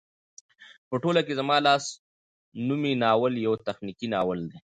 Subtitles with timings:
[0.89, 1.83] په ټوله کې زما لاس
[2.67, 4.57] نومی ناول يو تخنيکي ناول دى